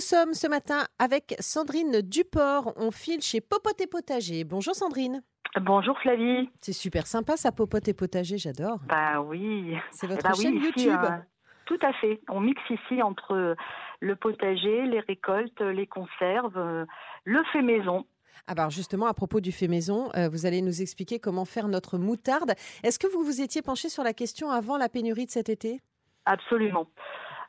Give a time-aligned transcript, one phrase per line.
[0.00, 2.72] nous sommes ce matin avec Sandrine Duport.
[2.76, 4.44] On file chez Popote et Potager.
[4.44, 5.22] Bonjour Sandrine.
[5.60, 6.48] Bonjour Flavie.
[6.62, 8.78] C'est super sympa ça, Popote et Potager, j'adore.
[8.88, 9.74] Bah oui.
[9.90, 10.98] C'est votre Eh oui, chaîne ici, YouTube.
[11.04, 11.18] euh,
[11.66, 12.18] tout à fait.
[12.30, 13.54] On mixe ici entre
[14.00, 16.86] le potager, les récoltes, les conserves, euh,
[17.24, 18.06] le fait maison.
[18.46, 21.44] Ah bah alors justement, à propos du fait maison, euh, vous allez nous expliquer comment
[21.44, 22.54] faire notre moutarde.
[22.82, 25.82] Est-ce que vous vous étiez penché sur la question avant la pénurie de cet été?
[26.24, 26.86] Absolument.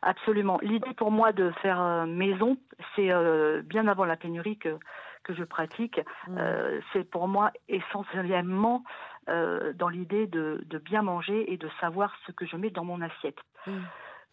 [0.01, 0.59] Absolument.
[0.61, 2.57] L'idée pour moi de faire euh, maison,
[2.95, 4.77] c'est euh, bien avant la pénurie que,
[5.23, 5.99] que je pratique.
[6.27, 6.37] Mm.
[6.37, 8.83] Euh, c'est pour moi essentiellement
[9.29, 12.83] euh, dans l'idée de, de bien manger et de savoir ce que je mets dans
[12.83, 13.37] mon assiette.
[13.67, 13.77] Mm.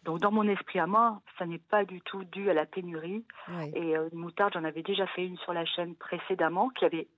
[0.04, 3.26] Donc dans mon esprit à moi, ça n'est pas du tout dû à la pénurie.
[3.74, 7.08] Et une moutarde, j'en avais déjà fait une sur la chaîne précédemment qui avait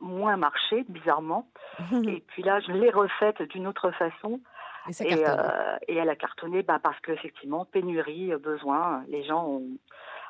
[0.00, 1.48] moins marché, bizarrement.
[2.06, 4.40] Et puis là, je l'ai refaite d'une autre façon.
[4.88, 5.40] Et ça Et, cartonne.
[5.40, 9.62] euh, et elle a cartonné bah, parce qu'effectivement, pénurie, euh, besoin, les gens ont,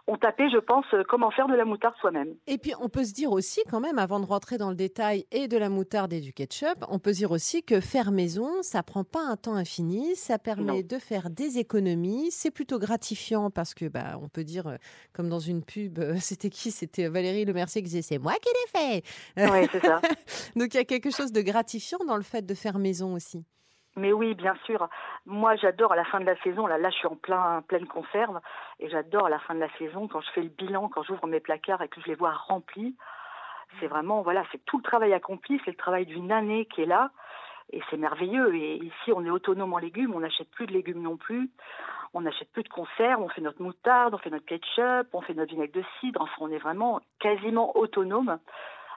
[0.07, 2.35] ont tapé, je pense, euh, comment faire de la moutarde soi-même.
[2.47, 5.25] Et puis, on peut se dire aussi, quand même, avant de rentrer dans le détail
[5.33, 8.63] et de la moutarde et du ketchup, on peut se dire aussi que faire maison,
[8.63, 10.87] ça prend pas un temps infini, ça permet Non.
[10.87, 14.77] de faire des économies, c'est plutôt gratifiant parce que, bah, on peut dire,
[15.15, 16.71] comme dans une pub, c'était qui?
[16.71, 19.51] C'était Valérie Le Mercier qui disait c'est moi qui l'ai fait.
[19.51, 20.01] Oui, c'est ça.
[20.57, 23.43] Donc, il y a quelque chose de gratifiant dans le fait de faire maison aussi.
[23.97, 24.89] Mais oui, bien sûr.
[25.25, 26.67] Moi, j'adore à la fin de la saison.
[26.67, 28.41] Là, là, je suis en plein, pleine conserve,
[28.81, 31.27] et j'adore à la fin de la saison quand je fais le bilan, quand j'ouvre
[31.27, 32.97] mes placards et que je les vois remplis.
[33.81, 36.87] C'est vraiment, voilà, c'est tout le travail accompli, c'est le travail d'une année qui est
[36.87, 37.11] là,
[37.73, 38.55] et c'est merveilleux.
[38.55, 41.51] Et ici, on est autonome en légumes, on n'achète plus de légumes non plus,
[42.15, 45.35] on n'achète plus de conserve, on fait notre moutarde, on fait notre ketchup, on fait
[45.35, 46.21] notre vinaigre de cidre.
[46.21, 48.39] Enfin, on est vraiment quasiment autonome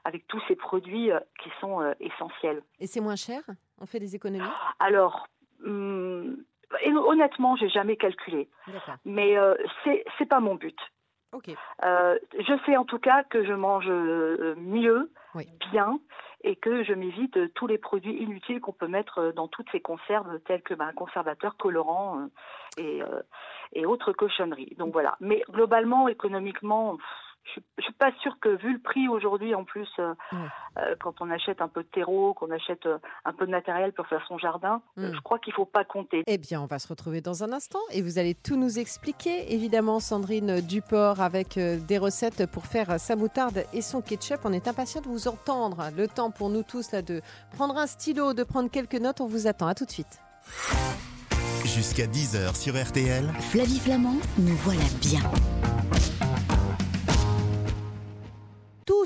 [0.04, 2.62] avec tous ces produits euh, qui sont euh, essentiels.
[2.80, 3.42] Et c'est moins cher?
[3.80, 4.44] On fait des économies?
[4.80, 5.28] Alors,
[5.66, 6.38] hum,
[6.86, 8.50] honnêtement, j'ai jamais calculé,
[9.06, 10.78] mais euh, c'est c'est pas mon but.
[11.34, 11.50] Ok.
[11.84, 13.88] Euh, je sais en tout cas que je mange
[14.58, 15.46] mieux, Oui.
[15.72, 16.00] bien,
[16.42, 20.40] et que je m'évite tous les produits inutiles qu'on peut mettre dans toutes ces conserves,
[20.42, 22.30] tels que ben, conservateurs, colorants
[22.78, 23.22] et, euh,
[23.74, 24.76] et autres cochonneries.
[24.78, 25.18] Donc voilà.
[25.20, 27.06] Mais globalement, économiquement, pff,
[27.48, 30.38] je suis- je suis pas sûre que vu le prix aujourd'hui, en plus, euh, Ouais.
[30.80, 33.94] euh, quand on achète un peu de terreau, qu'on achète euh, un peu de matériel
[33.94, 35.16] pour faire son jardin, euh, Mm.
[35.16, 36.24] je crois qu'il faut pas compter.
[36.28, 39.54] Eh bien, on va se retrouver dans un instant et vous allez tout nous expliquer.
[39.54, 44.42] Évidemment, Sandrine Duport avec euh, des recettes pour faire sa moutarde et son ketchup.
[44.44, 45.84] On est impatient de vous entendre.
[45.96, 47.22] Le temps pour nous tous là de
[47.56, 49.22] prendre un stylo, de prendre quelques notes.
[49.22, 49.68] On vous attend.
[49.68, 50.20] À tout de suite.
[51.66, 53.26] Jusqu'à 10h sur RTL.
[53.52, 55.22] Flavie Flamand, nous voilà bien.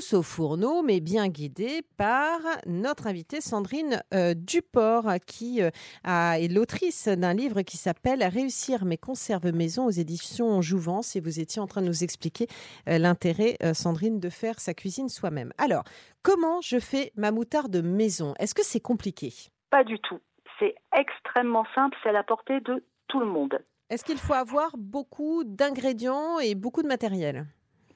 [0.02, 5.70] Tous au fourneau, mais bien guidés par notre invitée Sandrine euh, Duport, qui euh,
[6.02, 11.14] a- est l'autrice d'un livre qui s'appelle Réussir mes conserves maison aux éditions Jouvence.
[11.14, 12.48] Et vous étiez en train de nous expliquer
[12.88, 15.52] euh, l'intérêt, Sandrine, de faire sa cuisine soi-même.
[15.58, 15.84] Alors,
[16.22, 18.34] comment je fais ma moutarde maison?
[18.40, 19.32] Est-ce que c'est compliqué?
[19.70, 20.18] Pas du tout.
[20.58, 23.56] C'est extrêmement simple, c'est à la portée de tout le monde.
[23.88, 27.46] Est-ce qu'il faut avoir beaucoup d'ingrédients et beaucoup de matériel?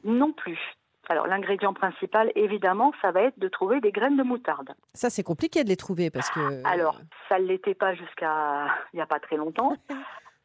[0.04, 0.58] Non plus.
[1.08, 4.70] Alors l'ingrédient principal, évidemment, ça va être de trouver des graines de moutarde.
[4.94, 6.66] Ça, c'est compliqué de les trouver parce que.
[6.66, 9.76] Alors, ça ne l'était pas jusqu'à il n'y a pas très longtemps.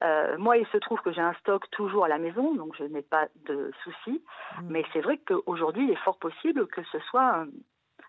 [0.03, 2.83] Euh, moi, il se trouve que j'ai un stock toujours à la maison, donc je
[2.85, 4.23] n'ai pas de soucis.
[4.59, 4.67] Mm.
[4.67, 7.47] Mais c'est vrai qu'aujourd'hui, il est fort possible que ce soit un,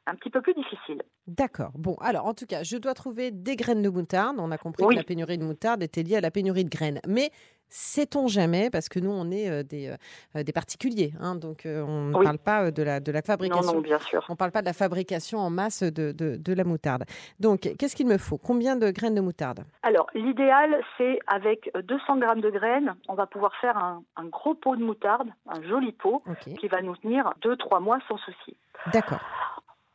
[0.07, 1.03] un petit peu plus difficile.
[1.27, 1.73] D'accord.
[1.75, 4.37] Bon, alors en tout cas, je dois trouver des graines de moutarde.
[4.39, 4.95] On a compris Oui.
[4.95, 7.01] que la pénurie de moutarde était liée à la pénurie de graines.
[7.07, 7.31] Mais
[7.75, 9.95] sait-on jamais, parce que nous, on est euh, des,
[10.37, 12.25] euh, des particuliers, hein, donc euh, on ne Oui.
[12.25, 13.73] parle pas euh, de la, de la fabrication.
[13.73, 14.23] non, bien sûr.
[14.29, 17.05] On ne parle pas de la fabrication en masse de, de, de la moutarde.
[17.41, 18.37] Donc, qu'est-ce qu'il me faut?
[18.37, 19.65] Combien de graines de moutarde?
[19.83, 24.55] Alors, l'idéal, c'est avec 200 grammes de graines, on va pouvoir faire un, un gros
[24.55, 26.23] pot de moutarde, un joli pot,
[26.61, 28.55] qui va nous tenir 2-3 mois sans souci.
[28.93, 29.21] D'accord.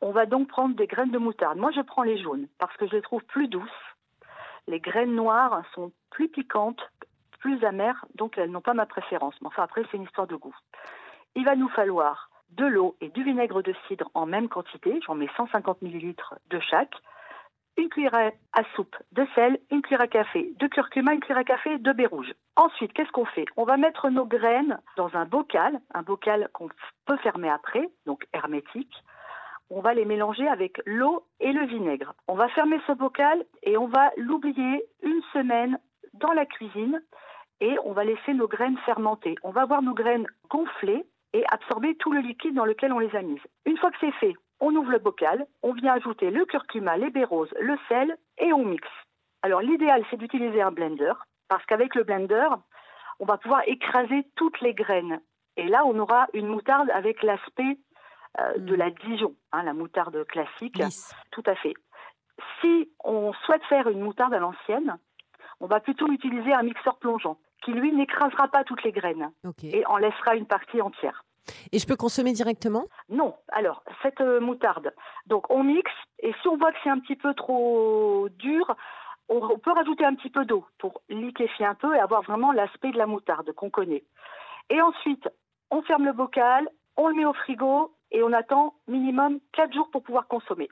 [0.01, 1.57] On va donc prendre des graines de moutarde.
[1.57, 3.69] Moi, je prends les jaunes parce que je les trouve plus douces.
[4.67, 6.81] Les graines noires sont plus piquantes,
[7.47, 9.33] plus amères, donc elles n'ont pas ma préférence.
[9.39, 10.55] Mais enfin, après, c'est une histoire de goût.
[11.35, 14.99] Il va nous falloir de l'eau et du vinaigre de cidre en même quantité.
[15.05, 16.93] J'en mets 150 millilitres de chaque.
[17.77, 21.43] Une cuillère à soupe de sel, une cuillère à café de curcuma, une cuillère à
[21.45, 22.33] café de baie rouge.
[22.57, 23.45] Ensuite, qu'est-ce qu'on fait?
[23.55, 26.67] On va mettre nos graines dans un bocal, un bocal qu'on
[27.05, 28.93] peut fermer après, donc hermétique
[29.69, 32.13] on va les mélanger avec l'eau et le vinaigre.
[32.29, 35.77] On va fermer ce bocal et on va l'oublier une semaine
[36.13, 37.01] dans la cuisine
[37.59, 39.35] et on va laisser nos graines fermenter.
[39.43, 43.15] On va voir nos graines gonfler et absorber tout le liquide dans lequel on les
[43.15, 43.41] a mises.
[43.65, 47.09] Une fois que c'est fait, on ouvre le bocal, on vient ajouter le curcuma, les
[47.09, 48.87] baies roses, le sel et on mixe.
[49.41, 51.13] Alors l'idéal c'est d'utiliser un blender
[51.47, 52.47] parce qu'avec le blender,
[53.19, 55.19] on va pouvoir écraser toutes les graines
[55.55, 57.77] Et là, on aura une moutarde avec l'aspect
[58.39, 58.77] euh, de Mm.
[58.77, 60.77] la Dijon, hein, la moutarde classique.
[61.31, 61.73] Tout à fait.
[62.61, 64.97] Si on souhaite faire une moutarde à l'ancienne,
[65.59, 69.31] on va plutôt utiliser un mixeur plongeant qui, lui, n'écrasera pas toutes les graines
[69.63, 71.23] et en laissera une partie entière.
[71.71, 72.85] Et je peux consommer directement?
[73.09, 74.93] Non, alors, cette euh, moutarde,
[75.27, 78.75] donc on mixe, et si on voit que c'est un petit peu trop dur,
[79.29, 82.51] on, on peut rajouter un petit peu d'eau pour liquéfier un peu et avoir vraiment
[82.51, 84.03] l'aspect de la moutarde qu'on connaît.
[84.69, 85.27] Et ensuite,
[85.71, 89.89] on ferme le bocal, on le met au frigo, et on attend minimum 4 jours
[89.91, 90.69] pour pouvoir consommer.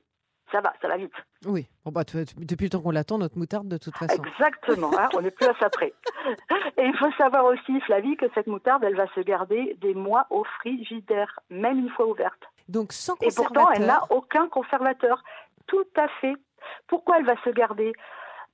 [0.52, 1.14] Ça va, ça va vite.
[1.46, 1.68] Oui.
[1.84, 2.04] Bon, bah,
[2.38, 4.22] depuis le temps qu'on l'attend, notre moutarde, de toute façon.
[4.22, 5.94] Exactement, hein, on n'est plus à ça près.
[6.78, 10.28] Et il faut savoir aussi, Flavie, que cette moutarde, elle va se garder des mois
[10.30, 12.42] au frigidaire, même une fois ouverte.
[12.68, 13.64] Donc, sans Et conservateur.
[13.64, 15.24] pourtant, elle n'a aucun conservateur.
[15.68, 16.36] Tout à fait.
[16.88, 17.92] Pourquoi elle va se garder?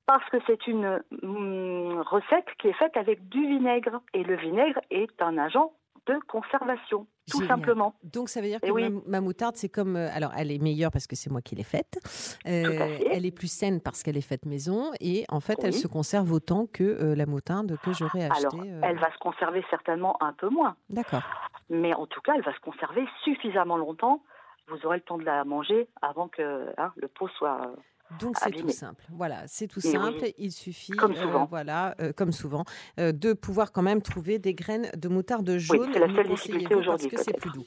[0.05, 4.01] Parce que c'est une hum, recette qui est faite avec du vinaigre.
[4.13, 5.73] Et le vinaigre est un agent
[6.07, 7.57] de conservation, tout Génial.
[7.57, 7.95] simplement.
[8.03, 8.89] Donc ça veut dire que oui.
[8.89, 9.95] ma, ma moutarde, c'est comme...
[9.95, 11.99] euh, alors, elle est meilleure parce que c'est moi qui l'ai faite.
[12.47, 14.91] Euh, elle est plus saine parce qu'elle est faite maison.
[14.99, 18.47] Et en fait, elle se conserve autant que euh, la moutarde que j'aurais achetée.
[18.71, 20.75] Alors, elle va se conserver certainement un peu moins.
[20.89, 21.23] D'accord.
[21.69, 24.21] Mais en tout cas, elle va se conserver suffisamment longtemps.
[24.67, 27.73] Vous aurez le temps de la manger avant que hein, le pot soit...
[28.19, 29.03] Donc c'est tout simple.
[29.11, 30.31] Voilà, c'est tout Mais oui, simple.
[30.37, 31.45] Il suffit, comme euh, souvent.
[31.45, 32.63] voilà, euh, comme souvent,
[32.99, 35.89] euh, de pouvoir quand même trouver des graines de moutarde jaune.
[35.93, 37.65] c'est la seule difficulté aujourd'hui, parce que c'est plus doux.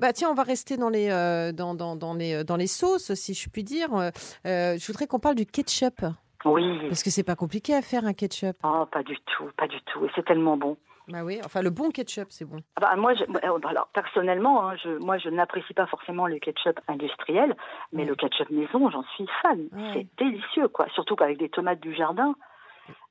[0.00, 1.08] Bah tiens, on va rester dans les
[1.54, 3.90] dans, dans, dans les dans les sauces, si je puis dire.
[4.44, 6.04] Je voudrais qu'on parle du ketchup
[6.44, 6.78] Oui.
[6.88, 8.56] parce que c'est pas compliqué à faire un ketchup.
[8.64, 10.04] Oh, pas du tout, pas du tout.
[10.04, 10.76] Et c'est tellement bon.
[11.08, 12.58] Bah oui, enfin le bon ketchup, c'est bon.
[12.76, 16.38] Ah bah, moi, je, euh, alors personnellement, hein, je, moi, je n'apprécie pas forcément le
[16.38, 17.56] ketchup industriel,
[17.92, 18.08] mais Ouais.
[18.10, 19.68] le ketchup maison, j'en suis fan.
[19.72, 19.90] Ouais.
[19.94, 20.86] C'est délicieux, quoi.
[20.90, 22.34] Surtout qu'avec des tomates du jardin.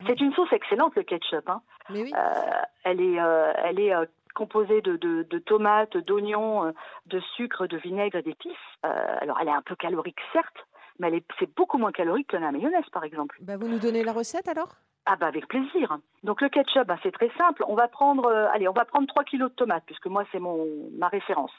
[0.07, 1.47] C'est une sauce excellente, le ketchup.
[1.49, 1.61] hein.
[1.89, 2.11] Mais oui.
[2.15, 6.73] Euh, elle est, euh, elle est euh, composée de, de, de tomates, d'oignons,
[7.07, 8.51] de sucre, de vinaigre et d'épices.
[8.83, 10.65] Alors, elle est un peu calorique, certes,
[10.99, 13.37] mais c'est beaucoup moins calorique que la mayonnaise, par exemple.
[13.41, 14.75] Bah vous nous donnez la recette alors?
[15.09, 15.97] Ah bah avec plaisir.
[16.23, 17.63] Donc le ketchup, bah, c'est très simple.
[17.69, 20.39] On va prendre, euh, allez, on va prendre 3 kilos de tomates puisque moi c'est
[20.39, 20.67] mon
[20.97, 21.53] ma référence.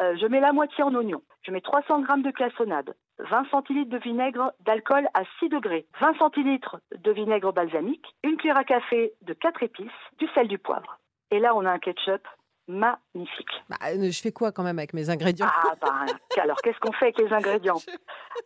[0.00, 1.20] Euh, je mets la moitié en oignon.
[1.42, 6.16] Je mets 300 grammes de cassonade, 20 centilitres de vinaigre d'alcool à 6 degrés, 20
[6.16, 10.98] centilitres de vinaigre balsamique, une cuillère à café de 4 épices, du sel, du poivre.
[11.30, 12.26] Et là on a un ketchup
[12.68, 13.48] magnifique.
[13.68, 16.04] Bah, euh, je fais quoi quand même avec mes ingrédients Ah bah
[16.42, 17.76] alors qu'est-ce qu'on fait avec les ingrédients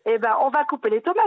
[0.07, 1.23] Eh ben on va couper les tomates.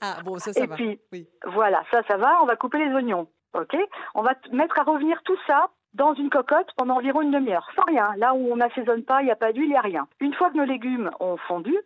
[0.00, 0.74] Ah bon, ça ça Et va.
[0.76, 1.28] puis, Oui.
[1.46, 2.42] voilà, ça, ça va.
[2.42, 3.26] On va couper les oignons.
[3.54, 3.76] OK?
[4.14, 7.84] On va mettre à revenir tout ça dans une cocotte pendant environ une demi-heure, sans
[7.84, 8.14] rien.
[8.16, 10.08] Là où on n'assaisonne pas, il n'y a pas d'huile, il n'y a rien.
[10.20, 11.76] Une fois que nos légumes ont fondu,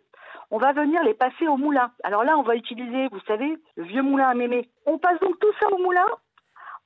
[0.49, 1.91] on va venir les passer au moulin.
[2.03, 4.69] Alors là, on va utiliser, vous savez, le vieux moulin à mémé.
[4.85, 6.05] On passe donc tout ça au moulin.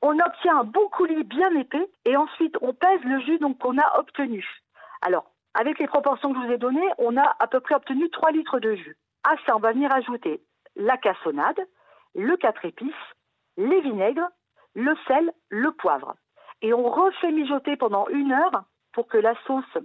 [0.02, 4.00] On obtient un bon coulis bien épais et ensuite on pèse le jus qu'on a
[4.00, 4.46] obtenu.
[5.02, 8.10] Alors, avec les proportions que je vous ai données, on a à peu près obtenu
[8.10, 8.98] 3 litres de jus.
[9.24, 10.42] À ça, on va venir ajouter
[10.76, 11.60] la cassonade,
[12.16, 12.94] le quatre épices,
[13.58, 14.28] les vinaigres,
[14.74, 16.16] le sel, le poivre.
[16.62, 18.64] Et on refait mijoter pendant une heure
[18.94, 19.78] pour que la sauce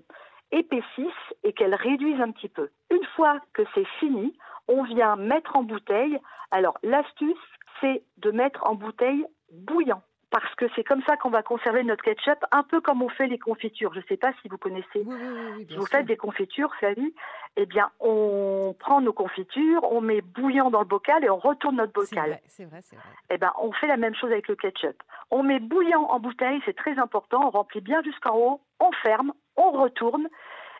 [0.50, 2.70] épaississe et qu'elle réduise un petit peu.
[2.90, 4.36] Une fois que c'est fini,
[4.68, 6.18] on vient mettre en bouteille.
[6.50, 7.36] Alors l'astuce,
[7.80, 10.02] c'est de mettre en bouteille bouillant.
[10.30, 13.28] Parce que c'est comme ça qu'on va conserver notre ketchup, un peu comme on fait
[13.28, 13.94] les confitures.
[13.94, 14.86] Je ne sais pas si vous connaissez.
[14.96, 17.14] Oui, oui, oui, oui, Si bien vous faites des confitures, Flavie,
[17.56, 21.76] eh bien, on prend nos confitures, on met bouillant dans le bocal et on retourne
[21.76, 22.30] notre bocal.
[22.30, 23.04] vrai, c'est vrai, c'est vrai.
[23.30, 25.00] Eh ben, on fait la même chose avec le ketchup.
[25.30, 27.46] On met bouillant en bouteille, c'est très important.
[27.46, 30.28] On remplit bien jusqu'en haut, on ferme, on retourne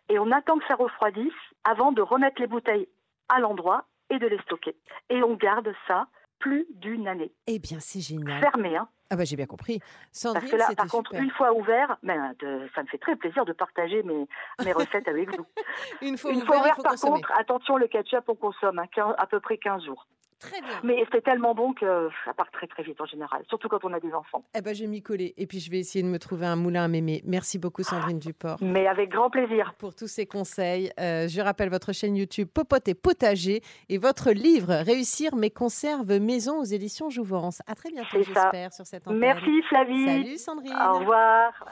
[0.09, 1.33] et on attend que ça refroidisse
[1.65, 2.89] avant de remettre les bouteilles
[3.29, 4.77] à l'endroit et de les stocker.
[5.11, 6.07] Et on garde ça
[6.39, 7.33] plus d'une année.
[7.47, 8.41] Eh bien, c'est génial.
[8.41, 8.89] Fermé, hein.
[9.11, 9.79] Ah bah j'ai bien compris.
[10.11, 11.23] Sandrine, Parce que là, par contre, super.
[11.23, 14.27] une fois ouvert, ben, de- ça me fait très plaisir de partager mes,
[14.65, 15.47] mes recettes avec vous.
[16.03, 17.13] Une fois Une ouvert, fois par consommer.
[17.23, 20.09] contre, attention, le ketchup, on consomme hein, à peu près 15 jours.
[20.39, 20.81] Très bien.
[20.85, 23.93] Mais c'est tellement bon que ça part très très vite en général, surtout quand on
[23.93, 24.45] a des enfants.
[24.57, 25.33] Eh ben, je vais m'y coller.
[25.37, 27.23] Et puis, je vais essayer de me trouver un moulin à mémé.
[27.25, 28.59] Merci beaucoup, Sandrine Duport.
[28.61, 29.75] Mais avec grand plaisir.
[29.79, 34.31] Pour tous ces conseils, Euh, je rappelle votre chaîne YouTube Popote et Potager et votre
[34.31, 37.61] livre Réussir mes conserves maison aux éditions Jouvence.
[37.67, 38.43] À très bientôt, C'est ça.
[38.43, 39.19] j'espère, sur cette antenne.
[39.19, 40.07] Merci Flavie.
[40.07, 40.73] Salut Sandrine.
[40.75, 41.67] Au revoir.